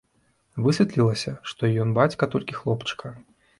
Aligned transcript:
Высветлілася, 0.67 1.35
што 1.53 1.71
ён 1.85 1.93
бацька 2.01 2.31
толькі 2.35 2.59
хлопчыка. 2.63 3.17